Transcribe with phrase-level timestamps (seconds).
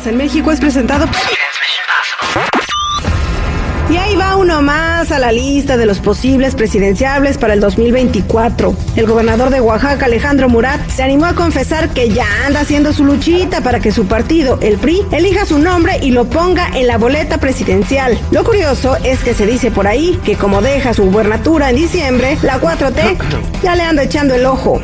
[0.00, 0.50] ¿Qué pasa en México?
[0.50, 1.06] Es presentado
[3.90, 8.74] y ahí va uno más a la lista de los posibles presidenciables para el 2024.
[8.96, 13.04] El gobernador de Oaxaca, Alejandro Murat, se animó a confesar que ya anda haciendo su
[13.04, 16.96] luchita para que su partido, el PRI, elija su nombre y lo ponga en la
[16.96, 18.18] boleta presidencial.
[18.30, 22.38] Lo curioso es que se dice por ahí que como deja su gubernatura en diciembre,
[22.42, 23.18] la 4T
[23.62, 24.80] ya le anda echando el ojo.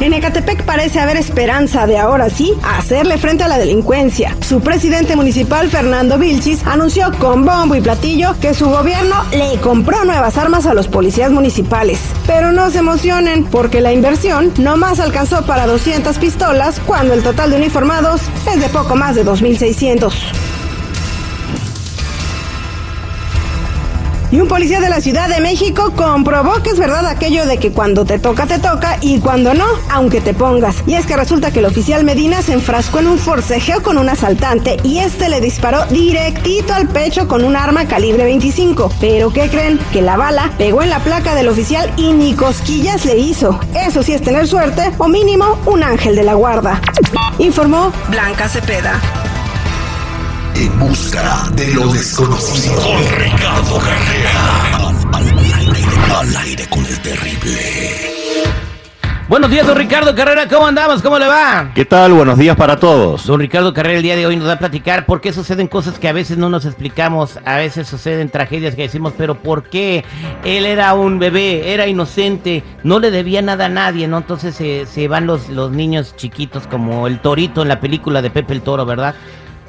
[0.00, 4.34] En Ecatepec parece haber esperanza de ahora sí hacerle frente a la delincuencia.
[4.40, 10.06] Su presidente municipal, Fernando Vilchis, anunció con bombo y platillo que su gobierno le compró
[10.06, 12.00] nuevas armas a los policías municipales.
[12.26, 17.22] Pero no se emocionen, porque la inversión no más alcanzó para 200 pistolas cuando el
[17.22, 20.49] total de uniformados es de poco más de 2.600.
[24.32, 27.72] Y un policía de la Ciudad de México comprobó que es verdad aquello de que
[27.72, 30.76] cuando te toca, te toca y cuando no, aunque te pongas.
[30.86, 34.08] Y es que resulta que el oficial Medina se enfrascó en un forcejeo con un
[34.08, 38.92] asaltante y este le disparó directito al pecho con un arma calibre 25.
[39.00, 39.80] Pero ¿qué creen?
[39.92, 43.58] Que la bala pegó en la placa del oficial y ni cosquillas le hizo.
[43.74, 46.80] Eso sí es tener suerte o mínimo un ángel de la guarda.
[47.38, 49.00] Informó Blanca Cepeda.
[50.60, 52.82] En busca de lo desconocido.
[52.82, 54.88] Con Ricardo Carrera.
[56.18, 58.10] Al, aire, con el terrible.
[59.26, 61.00] Buenos días, don Ricardo Carrera, ¿cómo andamos?
[61.00, 61.70] ¿Cómo le va?
[61.74, 62.12] ¿Qué tal?
[62.12, 63.24] Buenos días para todos.
[63.24, 65.98] Don Ricardo Carrera el día de hoy nos va a platicar por qué suceden cosas
[65.98, 70.04] que a veces no nos explicamos, a veces suceden tragedias que decimos, pero ¿por qué?
[70.44, 74.18] Él era un bebé, era inocente, no le debía nada a nadie, ¿no?
[74.18, 78.28] Entonces se, se van los, los niños chiquitos como el torito en la película de
[78.28, 79.14] Pepe el Toro, ¿verdad?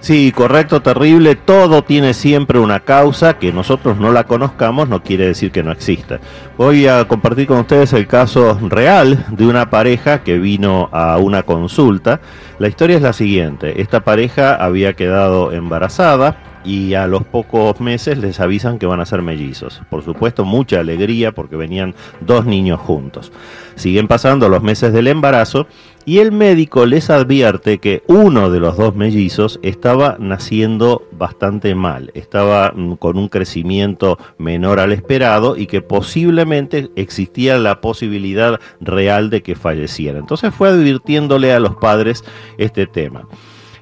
[0.00, 1.34] Sí, correcto, terrible.
[1.34, 5.72] Todo tiene siempre una causa que nosotros no la conozcamos, no quiere decir que no
[5.72, 6.20] exista.
[6.56, 11.42] Voy a compartir con ustedes el caso real de una pareja que vino a una
[11.42, 12.20] consulta.
[12.60, 13.82] La historia es la siguiente.
[13.82, 19.06] Esta pareja había quedado embarazada y a los pocos meses les avisan que van a
[19.06, 19.82] ser mellizos.
[19.90, 23.32] Por supuesto, mucha alegría porque venían dos niños juntos.
[23.74, 25.66] Siguen pasando los meses del embarazo
[26.04, 32.10] y el médico les advierte que uno de los dos mellizos estaba naciendo bastante mal,
[32.14, 39.28] estaba mm, con un crecimiento menor al esperado y que posiblemente existía la posibilidad real
[39.28, 40.18] de que falleciera.
[40.18, 42.24] Entonces fue advirtiéndole a los padres
[42.56, 43.28] este tema.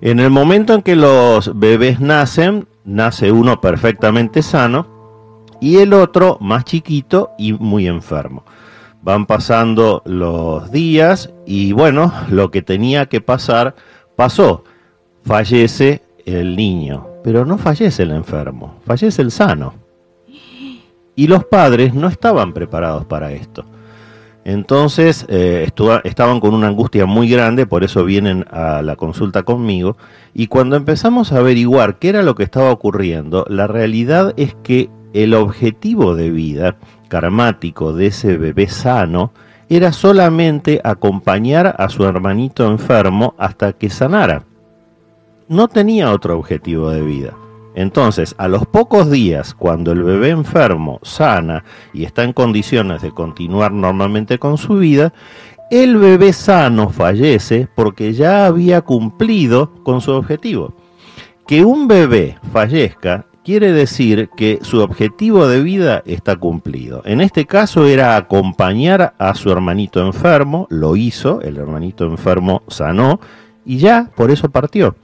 [0.00, 6.36] En el momento en que los bebés nacen, nace uno perfectamente sano y el otro
[6.40, 8.44] más chiquito y muy enfermo.
[9.02, 13.74] Van pasando los días y bueno, lo que tenía que pasar
[14.16, 14.64] pasó.
[15.24, 19.74] Fallece el niño, pero no fallece el enfermo, fallece el sano.
[21.16, 23.64] Y los padres no estaban preparados para esto.
[24.44, 25.66] Entonces eh,
[26.04, 29.96] estaban con una angustia muy grande, por eso vienen a la consulta conmigo.
[30.34, 34.90] Y cuando empezamos a averiguar qué era lo que estaba ocurriendo, la realidad es que
[35.14, 36.76] el objetivo de vida
[37.08, 39.32] karmático de ese bebé sano
[39.70, 44.42] era solamente acompañar a su hermanito enfermo hasta que sanara.
[45.48, 47.34] No tenía otro objetivo de vida.
[47.74, 53.10] Entonces, a los pocos días, cuando el bebé enfermo sana y está en condiciones de
[53.10, 55.12] continuar normalmente con su vida,
[55.70, 60.74] el bebé sano fallece porque ya había cumplido con su objetivo.
[61.46, 67.02] Que un bebé fallezca quiere decir que su objetivo de vida está cumplido.
[67.04, 73.20] En este caso era acompañar a su hermanito enfermo, lo hizo, el hermanito enfermo sanó
[73.66, 74.96] y ya por eso partió.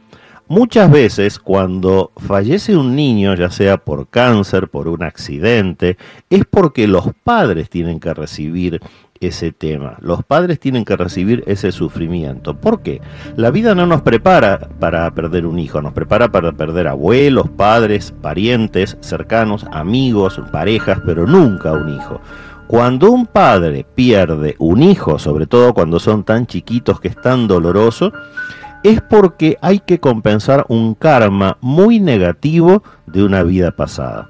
[0.51, 5.97] Muchas veces cuando fallece un niño, ya sea por cáncer, por un accidente,
[6.29, 8.81] es porque los padres tienen que recibir
[9.21, 9.97] ese tema.
[10.01, 12.57] Los padres tienen que recibir ese sufrimiento.
[12.57, 13.01] ¿Por qué?
[13.37, 18.13] La vida no nos prepara para perder un hijo, nos prepara para perder abuelos, padres,
[18.21, 22.21] parientes, cercanos, amigos, parejas, pero nunca un hijo.
[22.67, 27.47] Cuando un padre pierde un hijo, sobre todo cuando son tan chiquitos que es tan
[27.47, 28.13] doloroso,
[28.83, 34.29] es porque hay que compensar un karma muy negativo de una vida pasada.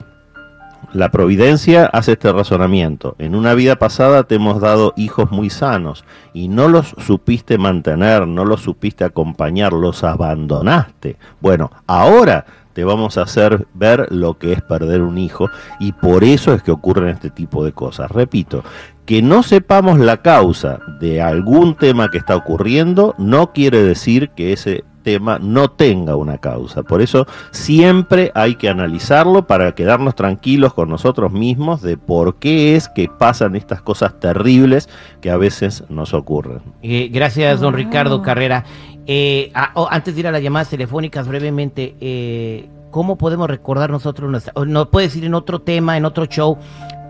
[0.92, 3.14] La providencia hace este razonamiento.
[3.18, 8.26] En una vida pasada te hemos dado hijos muy sanos y no los supiste mantener,
[8.26, 11.16] no los supiste acompañar, los abandonaste.
[11.40, 12.44] Bueno, ahora
[12.80, 15.50] te vamos a hacer ver lo que es perder un hijo
[15.80, 18.10] y por eso es que ocurren este tipo de cosas.
[18.10, 18.64] Repito,
[19.04, 24.54] que no sepamos la causa de algún tema que está ocurriendo no quiere decir que
[24.54, 26.82] ese tema no tenga una causa.
[26.82, 32.76] Por eso siempre hay que analizarlo para quedarnos tranquilos con nosotros mismos de por qué
[32.76, 34.88] es que pasan estas cosas terribles
[35.20, 36.60] que a veces nos ocurren.
[36.82, 38.64] Eh, gracias, don Ricardo Carrera.
[39.12, 43.90] Eh, ah, oh, antes de ir a las llamadas telefónicas, brevemente, eh, ¿cómo podemos recordar
[43.90, 46.56] nosotros nuestra, o no puedes ir en otro tema, en otro show,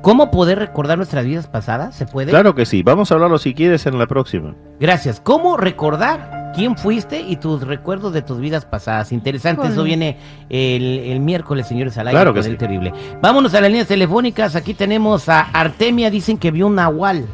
[0.00, 1.94] ¿Cómo poder recordar nuestras vidas pasadas?
[1.94, 2.30] ¿Se puede?
[2.30, 2.82] Claro que sí.
[2.82, 4.54] Vamos a hablarlo si quieres en la próxima.
[4.80, 5.20] Gracias.
[5.20, 9.12] ¿Cómo recordar quién fuiste y tus recuerdos de tus vidas pasadas?
[9.12, 9.68] Interesante.
[9.68, 10.16] Eso viene
[10.48, 12.16] el, miércoles, señores, al aire.
[12.16, 12.56] Claro que sí.
[12.56, 12.94] terrible.
[13.20, 14.56] Vámonos a las líneas telefónicas.
[14.56, 16.10] Aquí tenemos a Artemia.
[16.10, 17.26] Dicen que vio un nahual.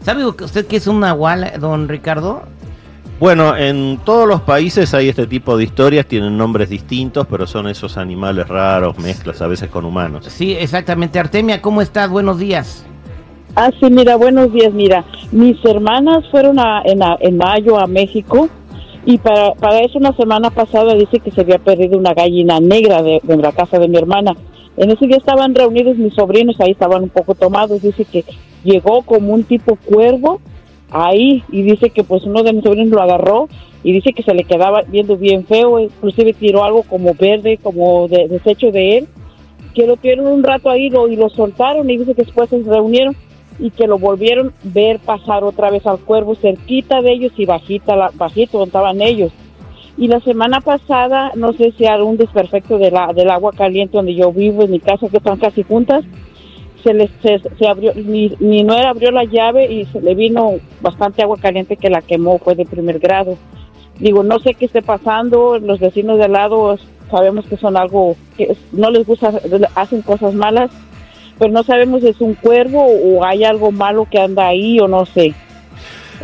[0.00, 2.44] ¿Sabe usted qué es un nahual, don Ricardo?
[3.22, 7.68] Bueno, en todos los países hay este tipo de historias, tienen nombres distintos, pero son
[7.68, 10.26] esos animales raros, mezclas a veces con humanos.
[10.26, 11.20] Sí, exactamente.
[11.20, 12.10] Artemia, ¿cómo estás?
[12.10, 12.84] Buenos días.
[13.54, 14.72] Ah, sí, mira, buenos días.
[14.72, 18.48] Mira, mis hermanas fueron a, en, mayo a México
[19.06, 23.04] y para, para eso una semana pasada dice que se había perdido una gallina negra
[23.04, 24.34] de, de la casa de mi hermana.
[24.76, 27.82] En ese día estaban reunidos mis sobrinos, ahí estaban un poco tomados.
[27.82, 28.24] Dice que
[28.64, 30.40] llegó como un tipo cuervo
[30.92, 33.48] ahí y dice que pues uno de mis sobrinos lo agarró
[33.82, 38.06] y dice que se le quedaba viendo bien feo, inclusive tiró algo como verde, como
[38.08, 39.08] de, desecho de él,
[39.74, 42.62] que lo tuvieron un rato ahí lo, y lo soltaron y dice que después se
[42.62, 43.16] reunieron
[43.58, 47.96] y que lo volvieron ver pasar otra vez al cuervo cerquita de ellos y bajita,
[47.96, 49.32] la, bajito donde estaban ellos.
[49.96, 54.14] Y la semana pasada, no sé si algún desperfecto de la, del agua caliente donde
[54.14, 56.04] yo vivo, en mi casa, que están casi juntas,
[56.82, 61.22] se les se, abrió mi, mi, nuera abrió la llave y se le vino bastante
[61.22, 63.36] agua caliente que la quemó fue de primer grado.
[63.98, 66.78] Digo no sé qué esté pasando los vecinos de al lado
[67.10, 69.32] sabemos que son algo que no les gusta
[69.74, 70.70] hacen cosas malas
[71.38, 74.86] pero no sabemos si es un cuervo o hay algo malo que anda ahí o
[74.86, 75.34] no sé.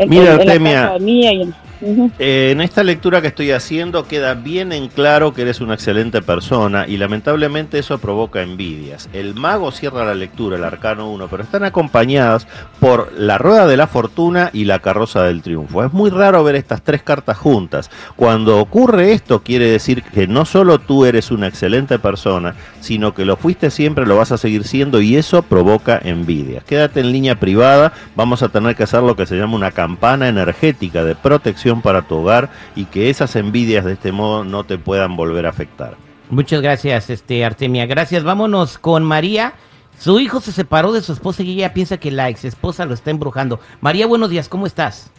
[0.07, 5.33] Mira, en mía y eh, en esta lectura que estoy haciendo queda bien en claro
[5.33, 9.09] que eres una excelente persona y lamentablemente eso provoca envidias.
[9.13, 12.47] El mago cierra la lectura, el arcano 1, pero están acompañadas
[12.81, 15.85] por la rueda de la fortuna y la carroza del triunfo.
[15.85, 17.91] Es muy raro ver estas tres cartas juntas.
[18.17, 23.25] Cuando ocurre esto quiere decir que no solo tú eres una excelente persona, sino que
[23.25, 26.65] lo fuiste siempre, lo vas a seguir siendo y eso provoca envidias.
[26.65, 30.29] Quédate en línea privada, vamos a tener que hacer lo que se llama una campana
[30.29, 34.79] energética de protección para tu hogar y que esas envidias de este modo no te
[34.79, 35.97] puedan volver a afectar.
[36.31, 37.87] Muchas gracias, este Artemia.
[37.87, 38.25] Gracias.
[38.25, 39.55] Vámonos con María.
[39.99, 42.95] Su hijo se separó de su esposa y ella piensa que la ex esposa lo
[42.95, 43.61] está embrujando.
[43.81, 45.11] María, buenos días, ¿cómo estás?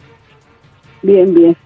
[1.02, 1.56] Bien, bien.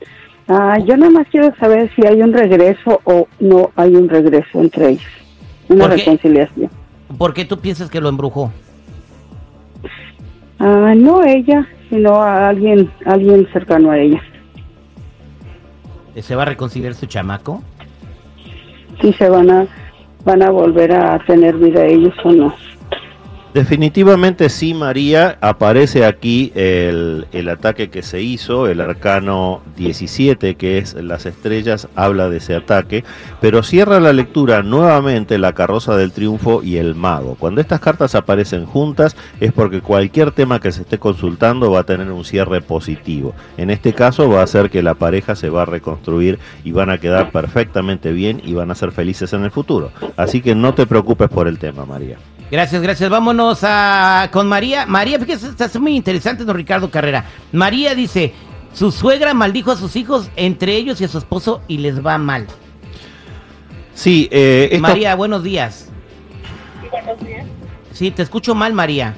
[0.49, 4.61] Ah, yo nada más quiero saber si hay un regreso o no hay un regreso
[4.61, 5.13] entre ellos.
[5.69, 6.71] Una reconciliación.
[7.17, 8.53] ¿Por qué tú piensas que lo embrujó?
[10.59, 14.23] Ah, no ella, sino a alguien, alguien cercano a ella.
[16.23, 17.63] ¿Se va a reconciliar su chamaco?
[19.01, 19.67] Sí, se van a,
[20.25, 22.55] van a volver a tener vida ellos o no.
[23.55, 25.39] Definitivamente sí, María.
[25.41, 31.87] Aparece aquí el, el, ataque que se hizo, el arcano 17, que es las estrellas,
[31.95, 33.05] habla de ese ataque,
[33.41, 37.37] pero cierra la lectura nuevamente la carroza del triunfo y el mago.
[37.39, 41.87] Cuando estas cartas aparecen juntas es porque cualquier tema que se esté consultando va a
[41.87, 43.37] tener un cierre positivo.
[43.57, 46.91] En este caso va a ser que la pareja se va a reconstruir y van
[46.91, 49.93] a quedar perfectamente bien y van a ser felices en el futuro.
[50.17, 52.19] Así que no te preocupes por el tema, María.
[52.55, 53.11] Gracias, gracias.
[53.11, 54.87] Vámonos a, con María.
[54.87, 57.25] María, fíjese, está muy interesante, don Ricardo Carrera.
[57.51, 58.33] María dice,
[58.73, 62.17] su suegra maldijo a sus hijos, entre ellos y a su esposo, y les va
[62.17, 62.47] mal.
[63.95, 65.91] Sí, eh, María, buenos días.
[66.93, 67.45] buenos días.
[67.91, 69.15] Sí, te escucho mal, María.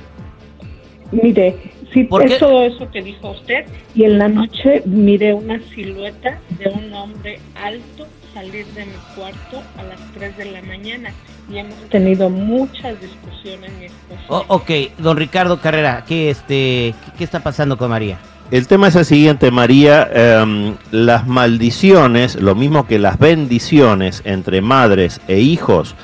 [1.12, 3.66] Mire, sí, ¿Por es todo eso que dijo usted.
[3.94, 9.62] Y en la noche miré una silueta de un hombre alto salir de mi cuarto
[9.78, 11.10] a las 3 de la mañana
[11.50, 14.20] y hemos tenido muchas discusiones mi esposo.
[14.28, 18.18] Oh, ok, don Ricardo Carrera, ¿qué, este, qué, está pasando con María?
[18.50, 20.06] El tema es el siguiente, María.
[20.12, 25.94] Em, las maldiciones, lo mismo que las bendiciones entre madres e hijos,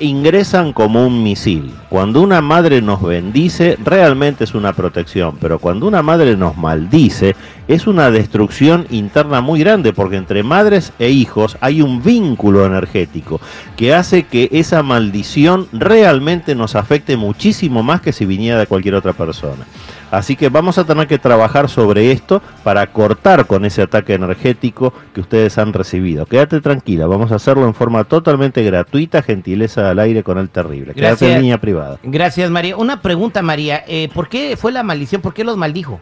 [0.00, 1.72] ingresan como un misil.
[1.88, 7.36] Cuando una madre nos bendice, realmente es una protección, pero cuando una madre nos maldice,
[7.68, 13.40] es una destrucción interna muy grande, porque entre madres e hijos hay un vínculo energético
[13.76, 18.94] que hace que esa maldición realmente nos afecte muchísimo más que si viniera de cualquier
[18.94, 19.66] otra persona.
[20.10, 24.92] Así que vamos a tener que trabajar sobre esto para cortar con ese ataque energético
[25.14, 26.26] que ustedes han recibido.
[26.26, 30.94] Quédate tranquila, vamos a hacerlo en forma totalmente gratuita, gentileza al aire con el terrible.
[30.94, 31.98] Quédate en línea privada.
[32.02, 32.76] Gracias, María.
[32.76, 33.84] Una pregunta, María.
[33.86, 35.20] Eh, ¿Por qué fue la maldición?
[35.22, 36.00] ¿Por qué los maldijo?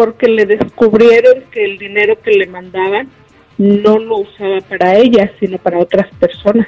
[0.00, 3.10] porque le descubrieron que el dinero que le mandaban
[3.58, 6.66] no lo usaba para ella, sino para otras personas.